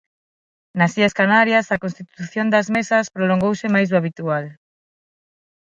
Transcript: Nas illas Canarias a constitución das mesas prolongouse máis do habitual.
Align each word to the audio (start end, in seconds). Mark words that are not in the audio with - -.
Nas 0.79 0.91
illas 0.97 1.17
Canarias 1.19 1.67
a 1.75 1.81
constitución 1.83 2.45
das 2.53 2.67
mesas 2.75 3.11
prolongouse 3.15 3.73
máis 3.75 3.87
do 3.89 3.97
habitual. 3.99 4.45